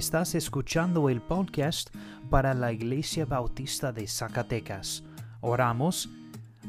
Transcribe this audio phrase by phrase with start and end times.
[0.00, 1.94] Estás escuchando el podcast
[2.30, 5.04] para la Iglesia Bautista de Zacatecas.
[5.42, 6.08] Oramos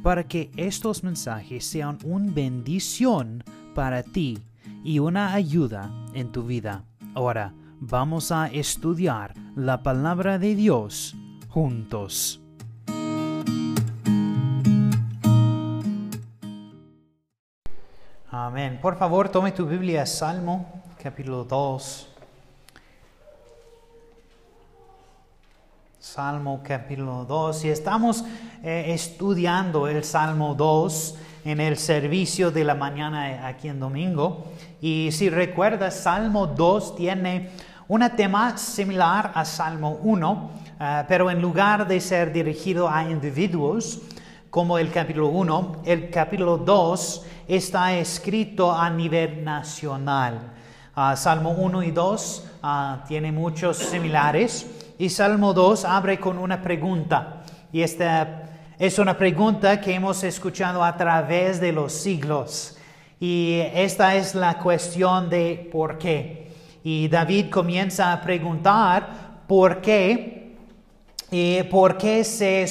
[0.04, 3.42] para que estos mensajes sean una bendición
[3.74, 4.38] para ti
[4.84, 6.84] y una ayuda en tu vida.
[7.14, 11.16] Ahora vamos a estudiar la palabra de Dios
[11.48, 12.42] juntos.
[18.30, 18.78] Amén.
[18.82, 22.11] Por favor, tome tu Biblia, Salmo, capítulo 2.
[26.02, 27.66] Salmo capítulo 2.
[27.66, 28.26] Y estamos
[28.64, 31.16] eh, estudiando el Salmo 2
[31.46, 34.46] en el servicio de la mañana aquí en domingo.
[34.82, 37.52] Y si recuerdas, Salmo 2 tiene
[37.88, 44.02] un tema similar a Salmo 1, eh, pero en lugar de ser dirigido a individuos,
[44.50, 50.52] como el capítulo 1, el capítulo 2 está escrito a nivel nacional.
[50.96, 56.62] Ah, Salmo 1 y 2 ah, tiene muchos similares y Salmo 2 abre con una
[56.62, 57.42] pregunta.
[57.74, 58.44] Y esta
[58.78, 62.78] es una pregunta que hemos escuchado a través de los siglos.
[63.20, 66.52] Y esta es la cuestión de por qué.
[66.84, 70.56] Y David comienza a preguntar por qué
[71.32, 72.68] y por qué se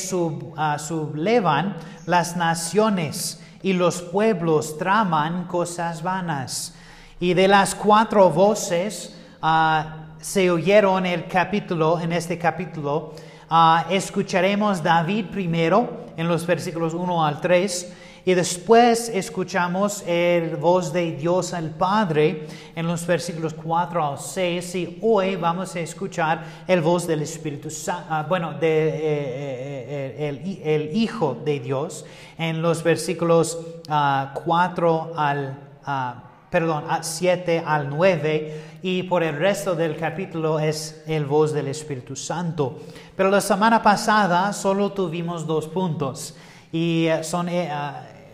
[0.56, 6.76] ah, sublevan las naciones y los pueblos traman cosas vanas.
[7.18, 13.14] Y de las cuatro voces uh, se oyeron el capítulo, en este capítulo,
[13.50, 17.92] uh, escucharemos David primero en los versículos 1 al 3
[18.24, 24.74] y después escuchamos el voz de Dios el Padre en los versículos 4 al 6
[24.74, 30.16] y hoy vamos a escuchar el voz del Espíritu Santo, ah, bueno, de, eh, eh,
[30.18, 32.04] eh, el, Hijo de Dios
[32.36, 39.74] en los versículos 4 ah, al, uh, perdón, 7 al 9 y por el resto
[39.74, 42.80] del capítulo es el voz del Espíritu Santo.
[43.16, 46.34] Pero la semana pasada solo tuvimos dos puntos
[46.72, 47.48] y son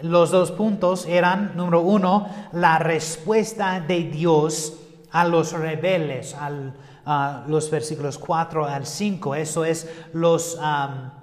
[0.02, 4.74] los dos puntos eran, número uno, la respuesta de Dios
[5.10, 9.34] a los rebeldes, a los versículos 4 al 5.
[9.34, 10.58] Eso es, los,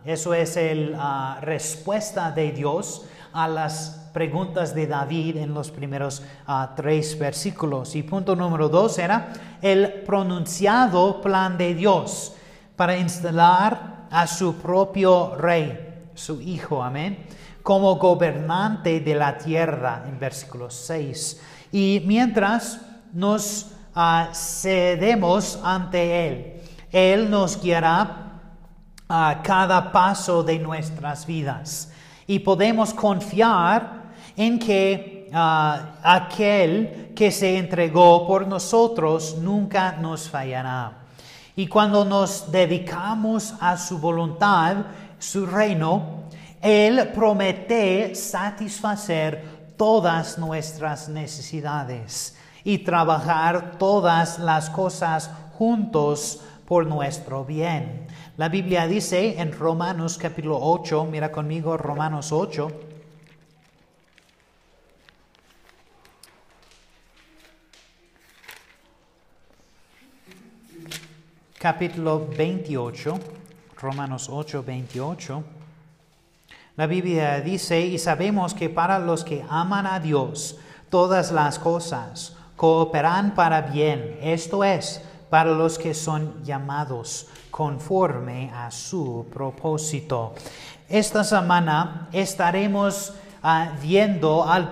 [0.05, 0.55] eso es
[0.91, 6.23] la respuesta de Dios a las preguntas de David en los primeros
[6.75, 7.95] tres versículos.
[7.95, 12.35] Y punto número dos era el pronunciado plan de Dios
[12.75, 16.83] para instalar a su propio rey, su hijo.
[16.83, 17.25] Amén
[17.63, 21.41] como gobernante de la tierra, en versículo 6.
[21.71, 22.81] Y mientras
[23.13, 28.41] nos ah, cedemos ante Él, Él nos guiará
[29.07, 31.91] a cada paso de nuestras vidas.
[32.27, 34.02] Y podemos confiar
[34.35, 40.99] en que ah, aquel que se entregó por nosotros nunca nos fallará.
[41.55, 44.77] Y cuando nos dedicamos a su voluntad,
[45.19, 46.23] su reino,
[46.61, 58.07] él promete satisfacer todas nuestras necesidades y trabajar todas las cosas juntos por nuestro bien.
[58.37, 62.71] La Biblia dice en Romanos capítulo 8, mira conmigo Romanos 8,
[71.63, 73.17] capítulo 28,
[73.79, 75.43] Romanos 8, 28.
[76.75, 80.57] La Biblia dice, y sabemos que para los que aman a Dios,
[80.89, 88.69] todas las cosas cooperan para bien, esto es, para los que son llamados conforme a
[88.69, 90.33] su propósito.
[90.89, 93.13] Esta semana estaremos
[93.43, 94.71] ah, viendo al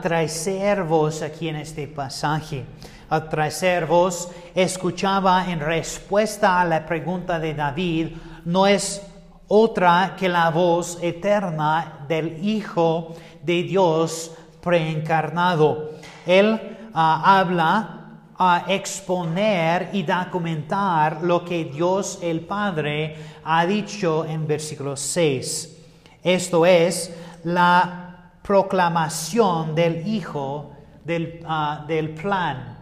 [0.88, 2.66] voz aquí en este pasaje.
[3.10, 8.08] Al voz escuchaba en respuesta a la pregunta de David,
[8.46, 9.02] no es
[9.50, 14.32] otra que la voz eterna del Hijo de Dios
[14.62, 15.92] preencarnado.
[16.26, 17.98] Él ah, habla
[18.44, 25.78] a exponer y documentar lo que Dios el Padre ha dicho en versículo 6.
[26.24, 27.14] Esto es
[27.44, 28.11] la
[28.42, 30.72] proclamación del Hijo
[31.04, 32.78] del, ah, del plan,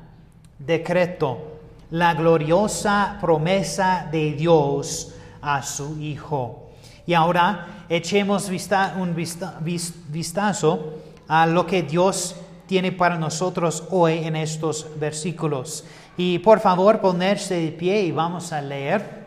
[0.58, 1.60] decreto,
[1.92, 6.70] la gloriosa promesa de Dios a su Hijo.
[7.06, 10.94] Y ahora echemos vista, un vistazo
[11.28, 12.36] a lo que Dios
[12.68, 15.86] tiene para nosotros hoy en estos versículos.
[16.18, 19.26] Y por favor ponerse de pie y vamos a leer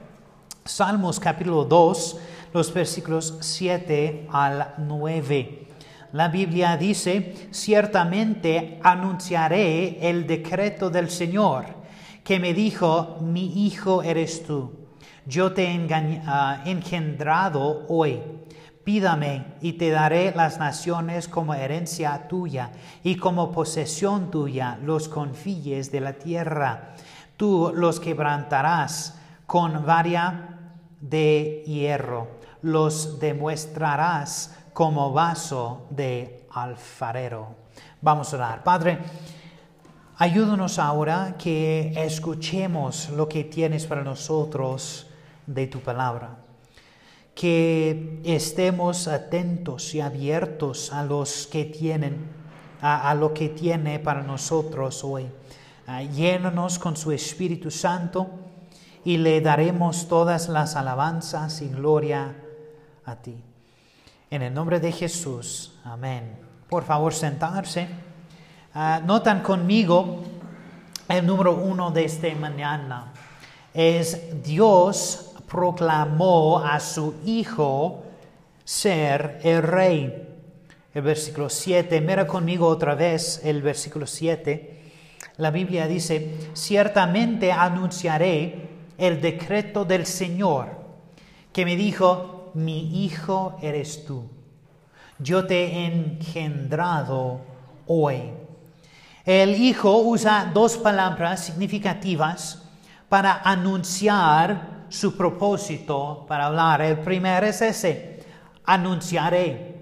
[0.65, 2.19] Salmos capítulo 2,
[2.53, 5.67] los versículos 7 al 9.
[6.13, 11.65] La Biblia dice, ciertamente anunciaré el decreto del Señor
[12.23, 14.73] que me dijo, mi hijo eres tú,
[15.27, 18.21] yo te he ah, engendrado hoy.
[18.85, 22.73] Pídame y te daré las naciones como herencia tuya
[23.05, 26.95] y como posesión tuya los confines de la tierra.
[27.37, 30.59] Tú los quebrantarás con varia
[31.01, 37.55] de hierro, los demostrarás como vaso de alfarero.
[38.01, 38.65] Vamos a orar.
[38.65, 38.99] Padre,
[40.17, 45.07] ayúdanos ahora que escuchemos lo que tienes para nosotros
[45.47, 46.39] de tu palabra.
[47.35, 52.29] Que estemos atentos y abiertos a los que tienen,
[52.81, 55.29] a, lo que tiene para nosotros hoy.
[55.89, 58.29] Uh, llénanos con su Espíritu Santo
[59.05, 62.37] y le daremos todas las alabanzas y gloria
[63.05, 63.43] a ti.
[64.33, 66.39] En el nombre de Jesús, amén.
[66.67, 67.87] Por favor, sentarse.
[68.75, 70.23] Uh, notan conmigo
[71.07, 73.13] el número uno de esta mañana.
[73.75, 78.05] Es Dios proclamó a su Hijo
[78.65, 80.27] ser el Rey.
[80.95, 84.81] El versículo 7, mira conmigo otra vez el versículo 7.
[85.37, 90.71] La Biblia dice, ciertamente anunciaré el decreto del Señor,
[91.53, 94.25] que me dijo, mi Hijo eres tú.
[95.19, 97.41] Yo te he engendrado
[97.87, 98.33] hoy.
[99.25, 102.63] El Hijo usa dos palabras significativas
[103.09, 106.83] para anunciar su propósito para hablar.
[106.83, 108.25] El primero es ese,
[108.65, 109.73] anunciaré.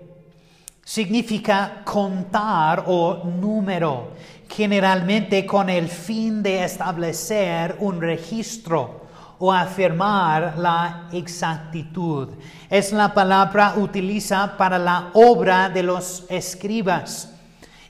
[0.84, 4.12] Significa contar o número,
[4.48, 8.99] generalmente con el fin de establecer un registro
[9.40, 12.28] o afirmar la exactitud.
[12.68, 17.32] Es la palabra utilizada para la obra de los escribas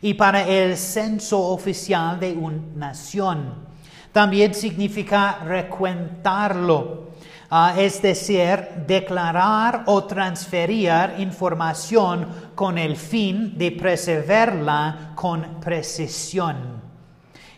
[0.01, 3.69] y para el censo oficial de una nación.
[4.13, 7.11] También significa recuentarlo
[7.53, 16.80] Ah, es decir, declarar o transferir información con el fin de preservarla con precisión.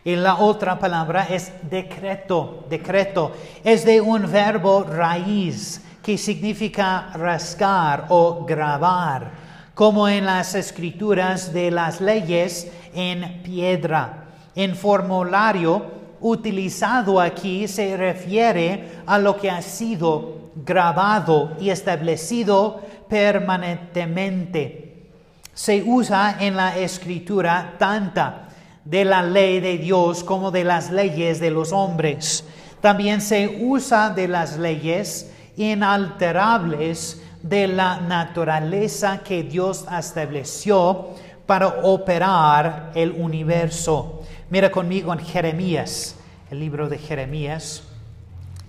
[0.04, 2.64] Y la otra palabra es decreto.
[2.68, 3.32] Decreto
[3.62, 9.30] es de un verbo raíz que significa rascar o grabar,
[9.74, 14.24] como en las escrituras de las leyes en piedra.
[14.56, 15.86] En formulario
[16.20, 25.06] utilizado aquí se refiere a lo que ha sido grabado y establecido permanentemente.
[25.54, 28.48] Se usa en la escritura tanta
[28.84, 32.44] de la ley de Dios como de las leyes de los hombres.
[32.80, 41.10] También se usa de las leyes inalterables de la naturaleza que Dios estableció
[41.46, 44.22] para operar el universo.
[44.50, 46.16] Mira conmigo en Jeremías,
[46.50, 47.82] el libro de Jeremías,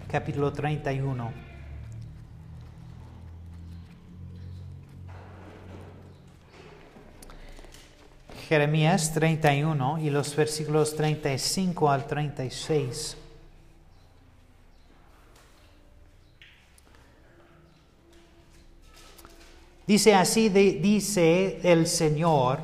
[0.10, 1.53] capítulo 31.
[8.48, 13.18] Jeremías 31 y los versículos 35 al 36.
[19.88, 22.60] Dice así, dice el Señor,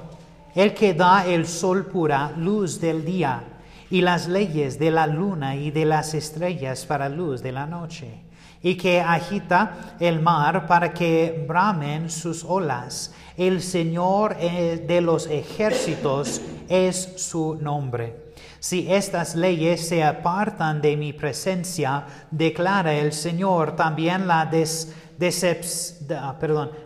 [0.55, 3.43] el que da el sol pura luz del día
[3.89, 8.21] y las leyes de la luna y de las estrellas para luz de la noche,
[8.61, 13.13] y que agita el mar para que bramen sus olas.
[13.39, 18.33] El Señor eh, de los ejércitos es su nombre.
[18.59, 24.45] Si estas leyes se apartan de mi presencia, declara el Señor, también la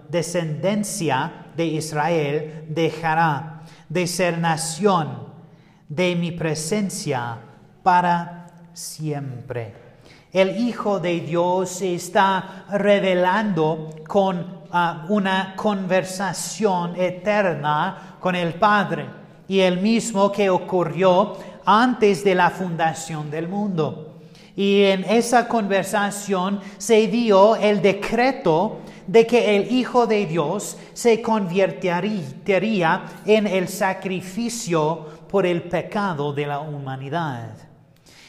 [0.10, 5.33] descendencia de Israel dejará de ser nación
[5.89, 7.39] de mi presencia
[7.81, 9.74] para siempre.
[10.31, 14.62] El Hijo de Dios está revelando con
[15.10, 19.08] una conversación eterna con el Padre
[19.48, 24.20] y el mismo que ocurrió antes de la fundación del mundo.
[24.56, 31.22] Y en esa conversación se dio el decreto de que el Hijo de Dios se
[31.22, 37.51] convertiría en el sacrificio por el pecado de la humanidad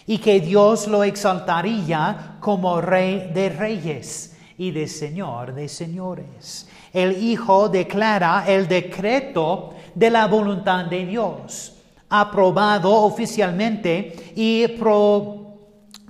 [0.07, 6.69] y que Dios lo exaltaría como Rey de Reyes y de Señor de Señores.
[6.93, 11.77] El Hijo declara el decreto de la voluntad de Dios,
[12.09, 14.67] aprobado oficialmente y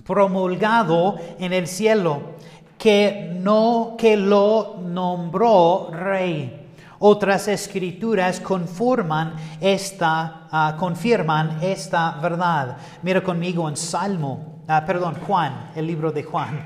[0.04, 2.34] promulgado en el cielo
[2.78, 6.60] que no que lo nombró rey.
[6.98, 12.76] Otras escrituras conforman esta, ah, confirman esta verdad.
[13.02, 16.64] Mira conmigo en Salmo, ah, perdón, Juan, el libro de Juan.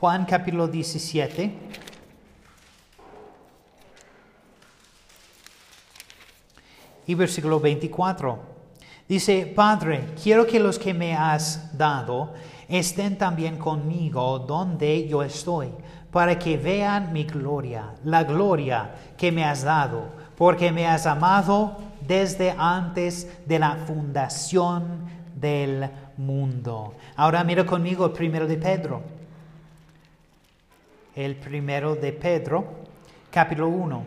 [0.00, 1.54] Juan capítulo 17.
[7.06, 8.38] Y versículo 24.
[9.08, 12.32] Dice, Padre, quiero que los que me has dado
[12.68, 15.68] estén también conmigo donde yo estoy,
[16.10, 21.76] para que vean mi gloria, la gloria que me has dado, porque me has amado
[22.04, 25.04] desde antes de la fundación
[25.36, 26.94] del mundo.
[27.14, 29.23] Ahora mira conmigo el primero de Pedro
[31.14, 32.64] el primero de Pedro,
[33.30, 34.04] capítulo 1,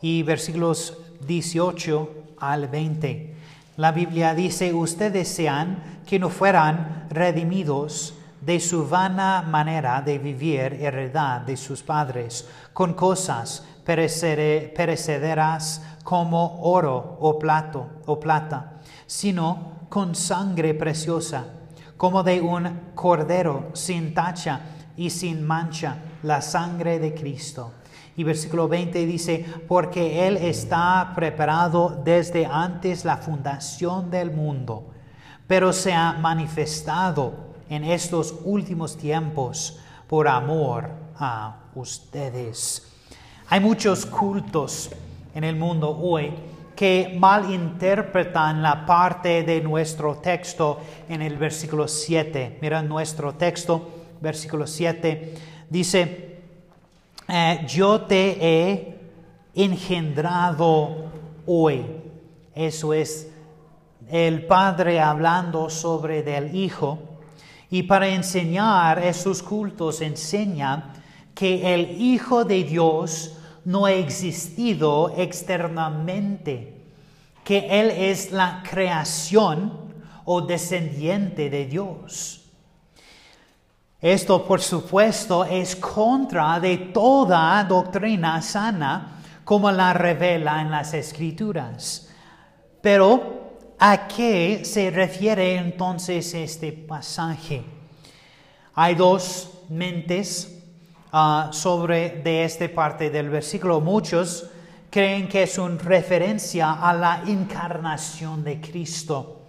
[0.00, 3.34] y versículos 18 al 20.
[3.76, 10.78] La Biblia dice, ustedes desean que no fueran redimidos de su vana manera de vivir
[10.80, 20.14] heredad de sus padres, con cosas perecederas como oro o plato o plata, sino con
[20.14, 21.44] sangre preciosa
[21.96, 24.60] como de un cordero sin tacha
[24.96, 27.72] y sin mancha, la sangre de Cristo.
[28.16, 34.92] Y versículo 20 dice, porque Él está preparado desde antes la fundación del mundo,
[35.46, 42.92] pero se ha manifestado en estos últimos tiempos por amor a ustedes.
[43.48, 44.90] Hay muchos cultos
[45.34, 46.32] en el mundo hoy
[46.74, 52.58] que malinterpretan la parte de nuestro texto en el versículo 7.
[52.60, 53.90] Mira nuestro texto,
[54.20, 55.34] versículo 7,
[55.70, 56.38] dice,
[57.28, 58.98] eh, yo te he
[59.54, 61.10] engendrado
[61.46, 61.84] hoy.
[62.54, 63.30] Eso es
[64.10, 66.98] el Padre hablando sobre del Hijo.
[67.70, 70.92] Y para enseñar esos cultos enseña
[71.34, 76.82] que el Hijo de Dios no ha existido externamente,
[77.44, 79.94] que Él es la creación
[80.24, 82.44] o descendiente de Dios.
[84.00, 92.10] Esto, por supuesto, es contra de toda doctrina sana como la revela en las escrituras.
[92.82, 97.64] Pero, ¿a qué se refiere entonces este pasaje?
[98.74, 100.53] Hay dos mentes
[101.16, 103.80] Ah, sobre de esta parte del versículo.
[103.80, 104.50] Muchos
[104.90, 109.42] creen que es una referencia a la encarnación de Cristo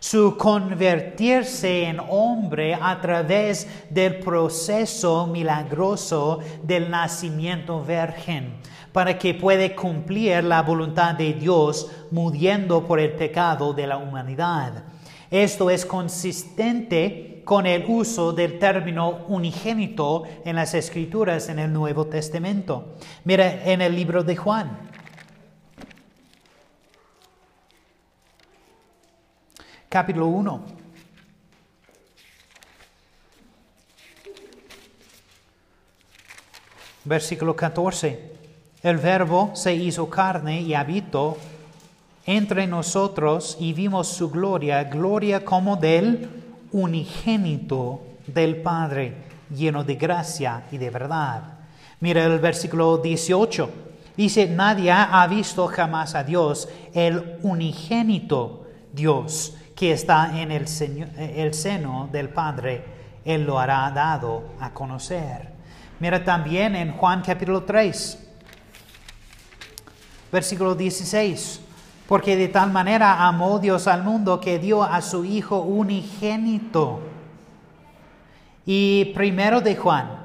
[0.00, 8.54] su convertirse en hombre a través del proceso milagroso del nacimiento virgen,
[8.90, 14.82] para que pueda cumplir la voluntad de Dios muriendo por el pecado de la humanidad.
[15.30, 22.06] Esto es consistente con el uso del término unigénito en las escrituras en el Nuevo
[22.06, 22.94] Testamento.
[23.24, 24.90] Mira en el libro de Juan.
[29.88, 30.64] Capítulo 1.
[37.04, 38.32] Versículo 14.
[38.82, 41.36] El verbo se hizo carne y habitó
[42.26, 46.41] entre nosotros y vimos su gloria, gloria como del
[46.72, 49.14] unigénito del Padre,
[49.54, 51.42] lleno de gracia y de verdad.
[52.00, 53.70] Mira el versículo 18.
[54.16, 60.68] Dice, nadie ha visto jamás a Dios, el unigénito Dios que está en el,
[61.54, 62.84] seno del Padre,
[63.24, 65.48] Él lo hará dado a conocer.
[65.98, 68.18] Mira también en Juan capítulo 3,
[70.30, 71.60] versículo 16.
[72.08, 77.00] Porque de tal manera amó Dios al mundo que dio a su Hijo unigénito.
[78.66, 80.22] Y primero de Juan.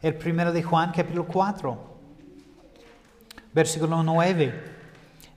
[0.00, 1.78] El primero de Juan, capítulo 4,
[3.52, 4.74] versículo 9.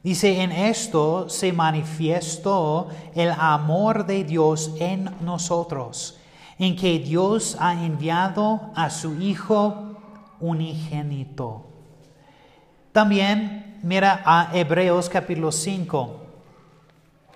[0.04, 6.20] Dice, en esto se manifestó el amor de Dios en nosotros,
[6.60, 9.96] en que Dios ha enviado a su Hijo
[10.40, 11.77] unigénito
[12.98, 16.20] también mira a Hebreos capítulo 5.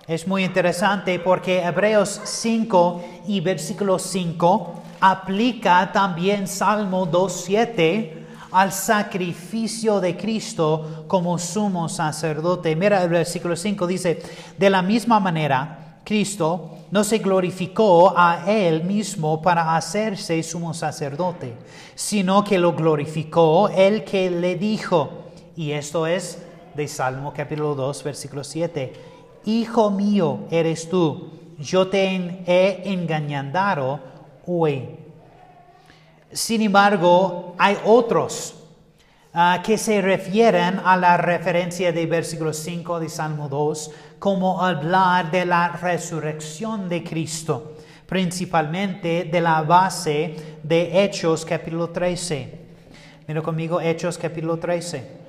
[0.08, 8.10] Es muy interesante porque Hebreos 5 y versículo 5 aplica también Salmo 2.7
[8.50, 12.74] al sacrificio de Cristo como sumo sacerdote.
[12.74, 14.20] Mira el versículo 5 dice,
[14.58, 21.54] de la misma manera, Cristo no se glorificó a él mismo para hacerse sumo sacerdote,
[21.94, 25.22] sino que lo glorificó el que le dijo,
[25.56, 26.38] y esto es
[26.74, 28.92] de Salmo capítulo 2, versículo 7.
[29.44, 32.04] Hijo mío eres tú, yo te
[32.46, 34.00] he engañado
[34.46, 34.96] hoy.
[36.32, 38.54] Sin embargo, hay otros
[39.34, 45.30] ah, que se refieren a la referencia de versículo 5 de Salmo 2 como hablar
[45.30, 47.74] de la resurrección de Cristo,
[48.06, 52.60] principalmente de la base de Hechos capítulo 13.
[53.28, 55.21] Mira conmigo Hechos capítulo 13.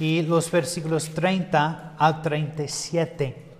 [0.00, 3.50] Y los versículos 30 al 37.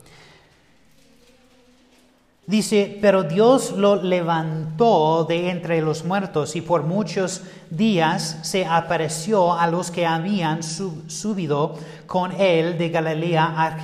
[2.46, 9.52] Dice, pero Dios lo levantó de entre los muertos y por muchos días se apareció
[9.52, 13.78] a los que habían subido con él de Galilea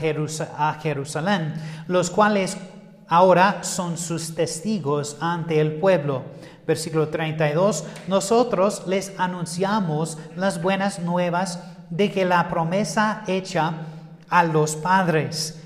[0.59, 1.55] a, Jerusalén,
[1.87, 2.57] los cuales
[3.07, 6.25] ahora son sus testigos ante el pueblo.
[6.67, 13.73] Versículo 32, nosotros les anunciamos las buenas nuevas de que la promesa hecha
[14.29, 15.63] a los padres,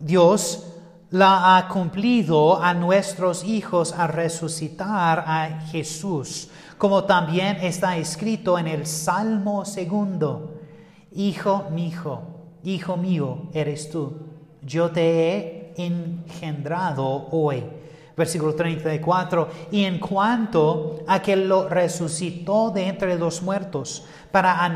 [0.00, 0.66] Dios
[1.10, 8.66] la ha cumplido a nuestros hijos a resucitar a Jesús, como también está escrito en
[8.66, 10.58] el Salmo segundo,
[11.14, 12.22] Hijo mío,
[12.64, 14.26] Hijo mío eres tú,
[14.62, 17.62] yo te he engendrado hoy
[18.16, 24.70] versículo 34, y en cuanto a que lo resucitó de entre los muertos, para,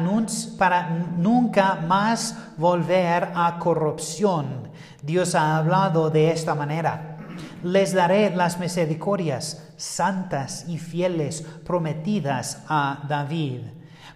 [0.59, 4.69] para nunca más volver a corrupción.
[5.03, 7.19] Dios ha hablado de esta manera.
[7.63, 13.63] Les daré las misericordias santas y fieles prometidas a David.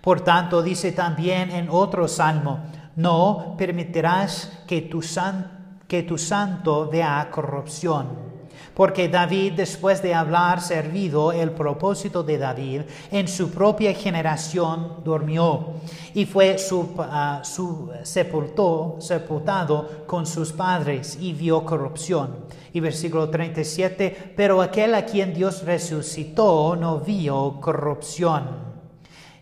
[0.00, 2.60] Por tanto, dice también en otro salmo,
[2.96, 5.02] no permitirás que tu,
[5.86, 8.29] que tu santo vea corrupción
[8.80, 15.74] porque David, después de hablar servido el propósito de David, en su propia generación durmió
[16.14, 16.56] y fue
[16.98, 17.42] ah,
[18.02, 18.98] sepultado
[20.06, 22.46] con sus padres y vio corrupción.
[22.72, 28.48] Y versículo 37, pero aquel a quien Dios resucitó no vio corrupción.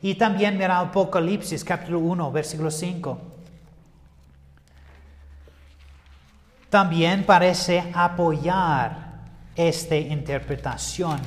[0.03, 3.19] Y también mira Apocalipsis capítulo 1, versículo 5.
[6.71, 9.08] También parece apoyar
[9.59, 11.19] esta interpretación.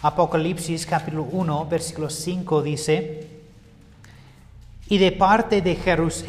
[0.00, 3.28] Apocalipsis capítulo 1, versículo 5 dice,
[4.88, 5.76] y de parte de,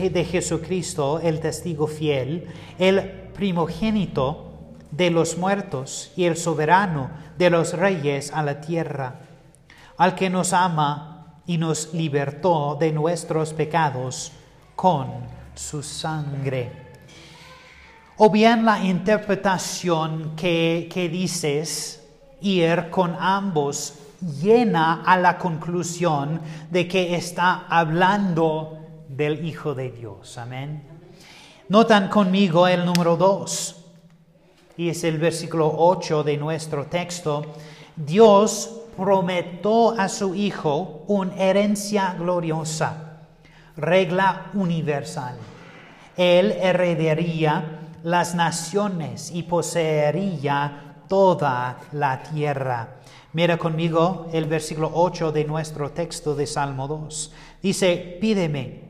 [0.10, 2.46] de Jesucristo, el testigo fiel,
[2.78, 3.02] el
[3.34, 4.52] primogénito
[4.92, 9.22] de los muertos y el soberano de los reyes a la tierra,
[9.96, 14.34] al que nos ama y nos libertó de nuestros pecados
[14.76, 15.08] con
[15.56, 16.79] su sangre
[18.22, 22.06] o bien la interpretación que, que dices
[22.42, 23.94] ir con ambos
[24.42, 28.78] llena a la conclusión de que está hablando
[29.08, 30.38] del Hijo de Dios.
[30.38, 30.84] Amén.
[31.70, 33.86] Notan conmigo el número 2,
[34.76, 37.46] y es el versículo 8 de nuestro texto.
[37.96, 43.22] Dios prometió a su Hijo una herencia gloriosa,
[43.78, 45.38] regla universal.
[46.18, 52.96] Él heredaría las naciones y poseería toda la tierra.
[53.34, 57.32] Mira conmigo el versículo 8 de nuestro texto de Salmo 2.
[57.62, 58.90] Dice, pídeme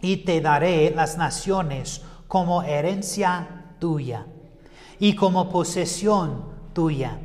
[0.00, 4.26] y te daré las naciones como herencia tuya
[4.98, 7.18] y como posesión tuya,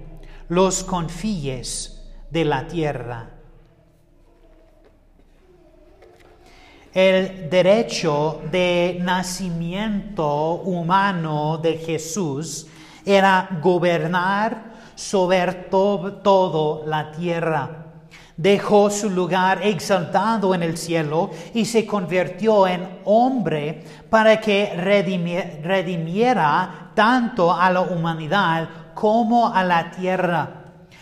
[0.50, 3.33] los confíes de la tierra.
[6.94, 12.68] El derecho de nacimiento humano de Jesús
[13.04, 17.80] era gobernar sobre todo, la tierra.
[18.38, 24.74] Dejó su lugar exaltado en el cielo y se convirtió en hombre para que
[25.64, 30.50] redimiera tanto a la humanidad como a la tierra.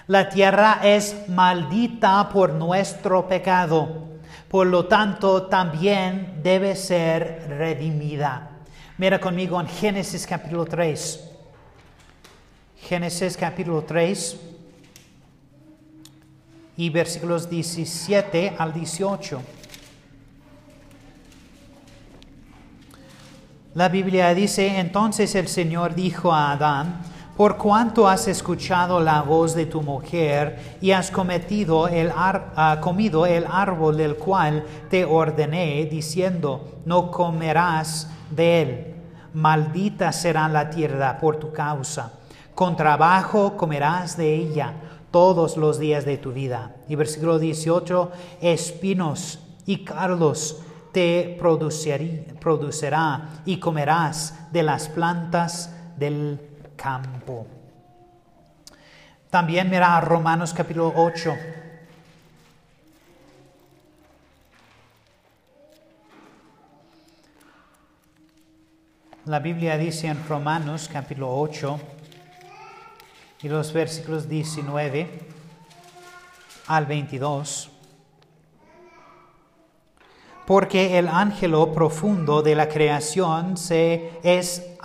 [0.08, 4.11] La tierra es maldita por nuestro pecado
[4.52, 8.50] por lo tanto también debe ser redimida.
[8.98, 11.30] Mira conmigo en Génesis capítulo 3.
[12.82, 14.38] Génesis capítulo 3
[16.76, 19.42] y versículos 17 al 18.
[23.76, 27.02] La Biblia dice, entonces el Señor dijo a Adán,
[27.42, 33.26] por cuanto has escuchado la voz de tu mujer y has cometido el ah, comido
[33.26, 38.96] el árbol del cual te ordené, diciendo, no comerás de él.
[39.34, 42.14] Maldita será la tierra por tu causa.
[42.54, 44.76] Con trabajo comerás de ella
[45.10, 46.76] todos los días de tu vida.
[46.88, 56.51] Y versículo 18, espinos y carlos te producirá y comerás de las plantas del
[56.82, 57.46] campo.
[59.30, 61.38] También mira Romanos capítulo 8.
[69.26, 71.80] La Biblia dice en Romanos capítulo 8
[73.44, 75.08] y los versículos 19
[76.68, 77.70] al 22
[80.48, 84.76] porque el ángelo profundo de la creación se es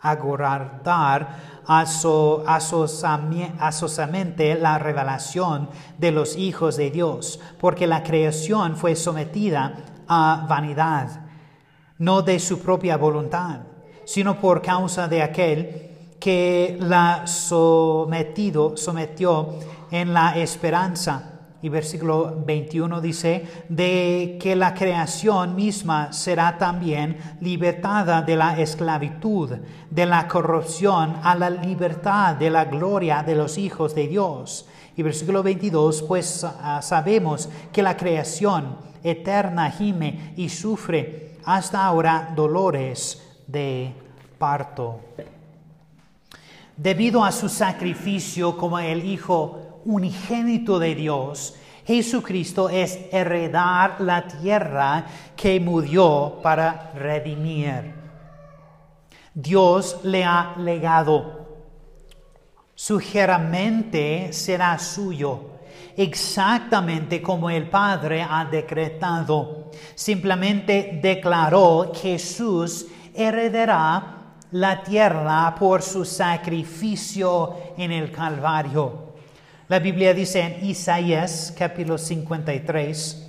[0.00, 1.60] aguardar
[3.58, 9.74] asosamente la revelación de los hijos de Dios, porque la creación fue sometida
[10.08, 11.26] a vanidad,
[11.98, 13.60] no de su propia voluntad,
[14.04, 15.86] sino por causa de aquel
[16.18, 19.54] que la sometido, sometió
[19.90, 21.29] en la esperanza
[21.62, 29.50] y versículo 21 dice, de que la creación misma será también libertada de la esclavitud,
[29.90, 34.66] de la corrupción a la libertad, de la gloria de los hijos de Dios.
[34.96, 42.32] Y versículo 22, pues ah, sabemos que la creación eterna gime y sufre hasta ahora
[42.34, 43.92] dolores de
[44.38, 45.00] parto.
[46.76, 55.06] Debido a su sacrificio como el Hijo unigénito de Dios, Jesucristo es heredar la tierra
[55.34, 57.94] que murió para redimir.
[59.34, 61.40] Dios le ha legado.
[62.74, 63.00] Su
[63.50, 65.40] mente será suyo,
[65.96, 69.70] exactamente como el Padre ha decretado.
[69.94, 78.99] Simplemente declaró Jesús heredará la tierra por su sacrificio en el Calvario.
[79.70, 83.28] La Biblia dice en Isaías capítulo 53,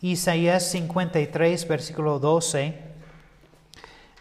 [0.00, 2.80] Isaías 53, versículo 12,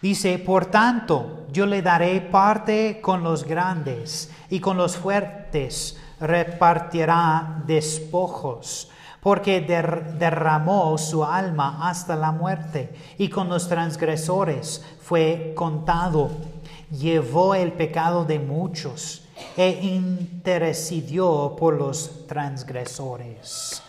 [0.01, 7.63] dice, por tanto, yo le daré parte con los grandes y con los fuertes repartirá
[7.65, 16.54] despojos, porque derramó su alma hasta la muerte y con los transgresores fue contado
[16.91, 19.23] llevó el pecado de muchos
[19.57, 23.81] e intercedió por los transgresores.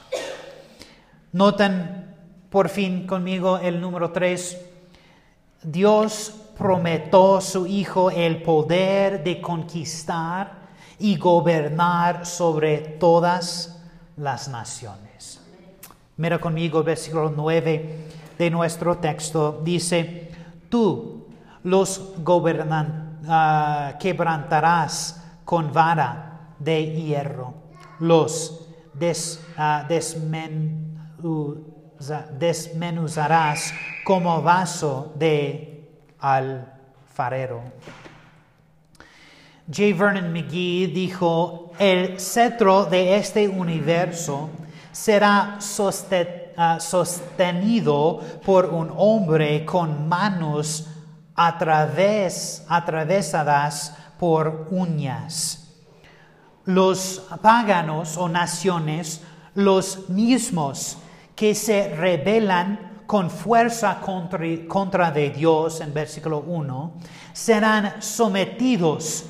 [1.32, 2.14] Notan
[2.50, 4.59] por fin conmigo el número tres.
[5.62, 10.66] Dios prometió su Hijo el poder de conquistar
[10.98, 13.78] y gobernar sobre todas
[14.16, 15.40] las naciones.
[16.16, 19.61] Mira conmigo el versículo 9 de nuestro texto.
[19.62, 20.30] Dice,
[20.70, 21.15] tú
[21.66, 27.55] los gobernantes ah, quebrantarás con vara de hierro,
[27.98, 28.68] los
[29.59, 29.85] ah,
[32.38, 33.72] desmenuzarás
[34.05, 37.62] como vaso de alfarero.
[39.66, 39.96] J.
[39.98, 44.50] Vernon McGee dijo, el cetro de este universo
[44.92, 45.59] será
[46.57, 50.92] ah, sostenido por un hombre con manos
[51.37, 55.75] a través, atravesadas por uñas.
[56.64, 59.22] Los paganos o naciones,
[59.55, 60.99] los mismos
[61.37, 66.94] que se rebelan con fuerza contra, contra de Dios, en versículo 1,
[67.33, 69.27] serán sometidos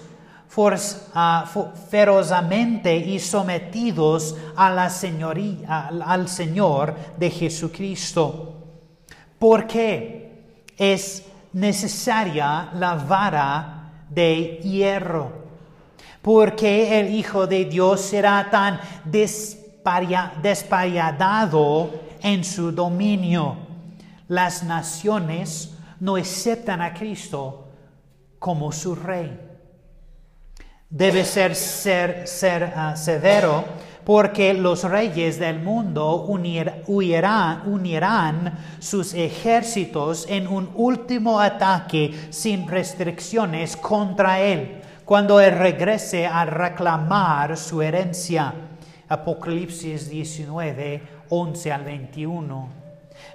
[1.90, 8.54] ferozmente y sometidos a la señoría, al Señor de Jesucristo.
[9.38, 10.62] ¿Por qué?
[10.78, 11.24] Es
[11.56, 15.32] necesaria la vara de hierro,
[16.20, 18.78] porque el Hijo de Dios será tan
[20.42, 21.90] despayadado
[22.20, 23.56] en su dominio.
[24.28, 27.68] Las naciones no aceptan a Cristo
[28.38, 29.40] como su rey.
[30.90, 33.64] Debe ser, ser, ser ah, severo
[34.06, 36.24] porque los reyes del mundo
[36.86, 37.64] unirán
[38.78, 47.56] sus ejércitos en un último ataque sin restricciones contra él, cuando él regrese a reclamar
[47.56, 48.54] su herencia.
[49.08, 52.68] Apocalipsis 19, 11 al 21.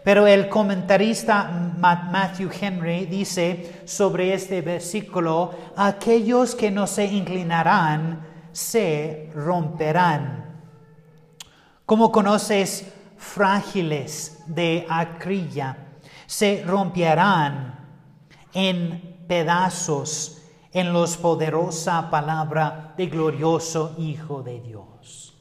[0.06, 9.30] Pero el comentarista Matthew Henry dice sobre este versículo, aquellos que no se inclinarán se
[9.36, 10.51] romperán
[11.92, 12.86] como conoces
[13.18, 15.76] frágiles de acrilla,
[16.26, 17.86] se romperán
[18.54, 25.38] en pedazos en los poderosa palabra de glorioso Hijo de Dios.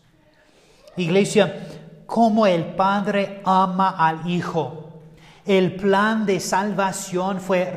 [0.97, 1.69] Iglesia,
[2.05, 5.03] como el Padre ama al Hijo,
[5.47, 7.73] el plan de salvación fue,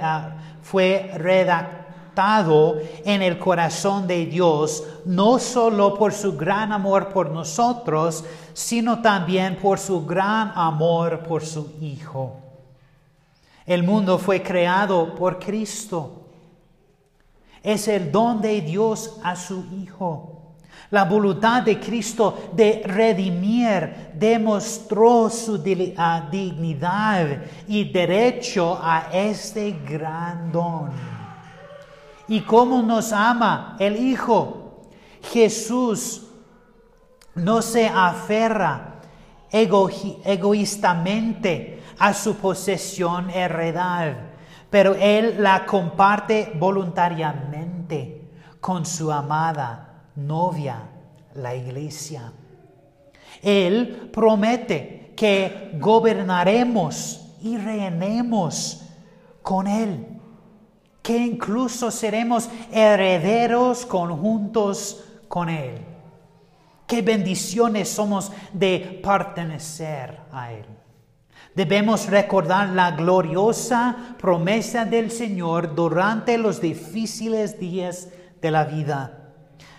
[0.00, 1.87] ah, fue redactado
[3.04, 9.56] en el corazón de Dios, no solo por su gran amor por nosotros, sino también
[9.56, 12.36] por su gran amor por su Hijo.
[13.64, 16.24] El mundo fue creado por Cristo.
[17.62, 20.34] Es el don de Dios a su Hijo.
[20.90, 27.26] La voluntad de Cristo de redimir demostró su dignidad
[27.68, 31.17] y derecho a este gran don.
[32.28, 34.82] ¿Y cómo nos ama el Hijo?
[35.22, 36.26] Jesús
[37.34, 39.00] no se aferra
[39.50, 44.14] egoístamente a su posesión heredad,
[44.70, 50.82] pero Él la comparte voluntariamente con su amada novia,
[51.34, 52.30] la iglesia.
[53.42, 58.82] Él promete que gobernaremos y reinemos
[59.42, 60.17] con Él,
[61.08, 65.78] que incluso seremos herederos conjuntos con Él.
[66.86, 70.66] Qué bendiciones somos de pertenecer a Él.
[71.54, 78.10] Debemos recordar la gloriosa promesa del Señor durante los difíciles días
[78.42, 79.32] de la vida.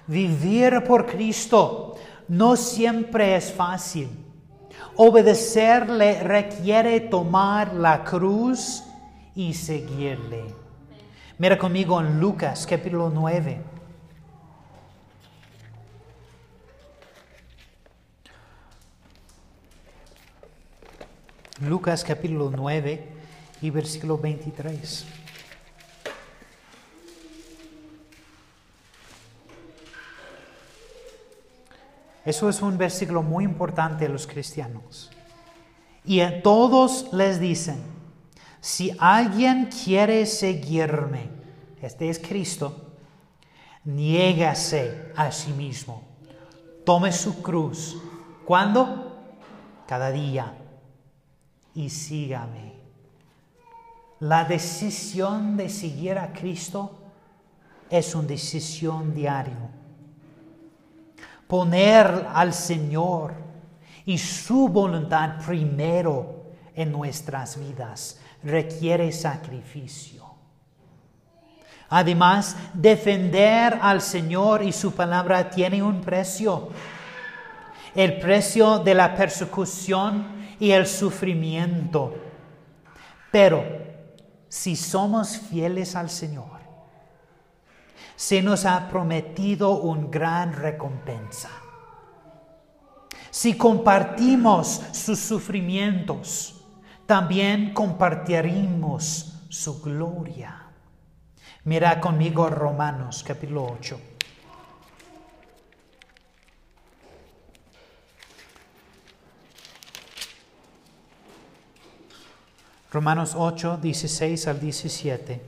[0.07, 1.93] Vivir por Cristo
[2.27, 4.09] no siempre es fácil.
[4.95, 8.83] Obedecerle requiere tomar la cruz
[9.35, 10.58] y seguirle.
[11.39, 13.61] Mira conmigo en Lucas capítulo 9.
[21.61, 23.07] Lucas capítulo 9
[23.61, 25.05] y versículo 23.
[32.25, 35.09] Eso es un versículo muy importante a los cristianos.
[36.03, 37.98] Y a todos les dicen,
[38.59, 41.29] si alguien quiere seguirme,
[41.81, 42.93] este es Cristo,
[43.85, 46.03] niégase a sí mismo,
[46.85, 47.97] tome su cruz.
[48.45, 49.17] ¿Cuándo?
[49.87, 50.55] Cada día.
[51.75, 52.73] Y sígame.
[54.19, 56.99] La decisión de seguir a Cristo
[57.89, 59.69] es una decisión diaria
[61.49, 63.33] poner al Señor
[64.05, 66.43] y su voluntad primero
[66.75, 70.25] en nuestras vidas requiere sacrificio.
[71.89, 76.69] Además, defender al Señor y su palabra tiene un precio.
[77.95, 80.27] El precio de la persecución
[80.59, 82.15] y el sufrimiento.
[83.31, 83.63] Pero
[84.47, 86.59] si somos fieles al Señor,
[88.15, 91.49] se nos ha prometido una gran recompensa.
[93.31, 96.58] Si compartimos sus sufrimientos,
[97.09, 100.67] también compartiremos su gloria.
[101.63, 103.99] Mira conmigo Romanos capítulo 8.
[112.91, 115.41] Romanos 8, 16 al 17.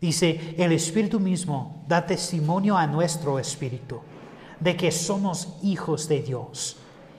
[0.00, 4.00] Dice, el Espíritu mismo da testimonio a nuestro Espíritu
[4.60, 6.76] de que somos hijos de Dios.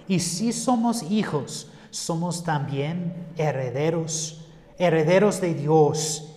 [0.08, 4.46] Y si somos hijos, somos también herederos,
[4.80, 6.28] herederos de Dios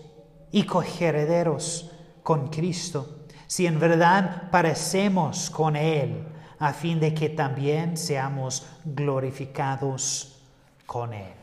[0.52, 1.90] y coherederos
[2.22, 6.26] con Cristo, si en verdad parecemos con Él,
[6.58, 10.42] a fin de que también seamos glorificados
[10.86, 11.34] con Él.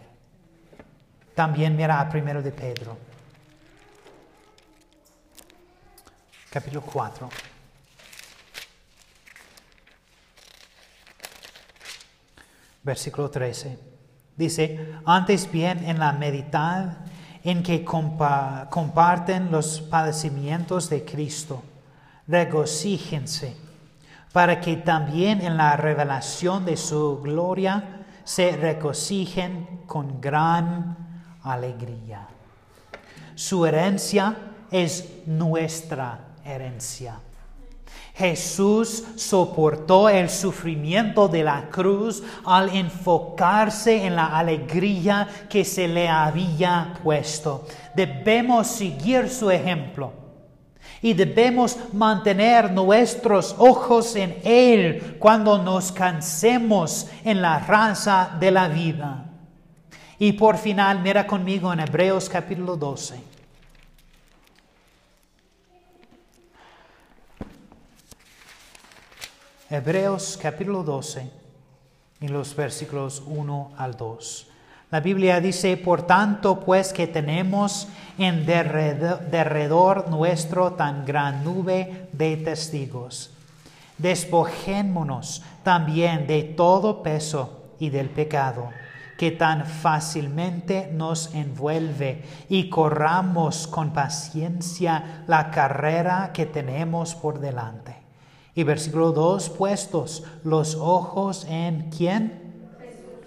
[1.34, 3.12] También mira a primero de Pedro
[6.52, 7.30] capítulo 4.
[12.84, 13.91] Versículo 13.
[14.38, 16.98] Dice, antes bien en la meditad
[17.44, 21.64] en que comparten los padecimientos de Cristo,
[22.28, 23.56] regocíjense,
[24.32, 30.96] para que también en la revelación de su gloria se regocijen con gran
[31.44, 32.28] alegría.
[33.36, 34.36] Su herencia
[34.72, 37.20] es nuestra herencia.
[38.14, 46.08] Jesús soportó el sufrimiento de la cruz al enfocarse en la alegría que se le
[46.08, 47.66] había puesto.
[47.96, 50.12] Debemos seguir su ejemplo
[51.02, 58.68] y debemos mantener nuestros ojos en Él cuando nos cansemos en la raza de la
[58.68, 59.26] vida.
[60.20, 63.31] Y por final, mira conmigo en Hebreos capítulo 12.
[69.74, 71.32] Hebreos capítulo 12,
[72.20, 74.48] en los versículos 1 al 2.
[74.92, 82.36] La Biblia dice, por tanto, pues que tenemos en derredor nuestro tan gran nube de
[82.36, 83.32] testigos,
[83.98, 88.72] despojémonos también de todo peso y del pecado
[89.18, 98.01] que tan fácilmente nos envuelve y corramos con paciencia la carrera que tenemos por delante.
[98.54, 102.42] Y versículo 2, puestos los ojos en quién?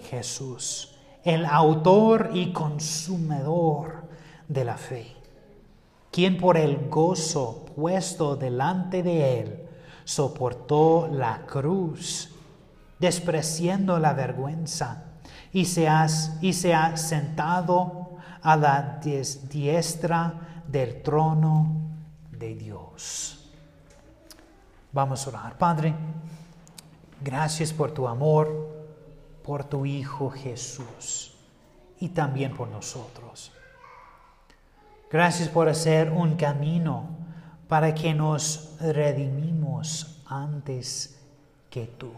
[0.09, 4.03] Jesús el autor y consumidor
[4.47, 5.07] de la fe,
[6.11, 9.69] quien por el gozo puesto delante de él
[10.03, 12.29] soportó la cruz,
[12.99, 15.05] despreciando la vergüenza,
[15.51, 16.05] y se ha,
[16.41, 18.11] y se ha sentado
[18.43, 21.81] a la diestra del trono
[22.29, 23.44] de Dios.
[24.95, 25.57] Vamos a orar.
[25.57, 25.93] Padre,
[27.21, 28.73] gracias por tu amor
[29.43, 31.33] por tu Hijo Jesús
[31.99, 33.51] y también por nosotros.
[35.11, 37.09] Gracias por hacer un camino
[37.67, 41.19] para que nos redimimos antes
[41.69, 42.13] que tú.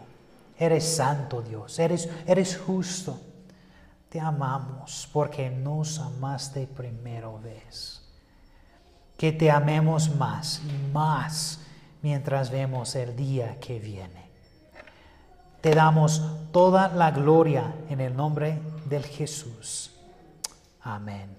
[0.56, 3.20] Eres santo Dios, eres, eres justo.
[4.08, 8.02] Te amamos porque nos amaste primero vez.
[9.16, 11.64] Que te amemos más y más
[12.02, 14.28] mientras vemos el día que viene.
[15.60, 19.92] Te damos toda la gloria en el nombre del Jesús.
[20.82, 21.36] Amén.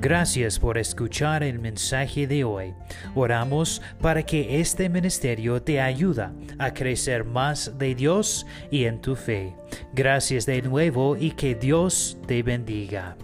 [0.00, 2.72] Gracias por escuchar el mensaje de hoy.
[3.14, 6.26] Oramos para que este ministerio te ayude
[6.58, 9.54] a crecer más de Dios y en tu fe.
[9.92, 13.14] Gracias de nuevo y que Dios te bendiga.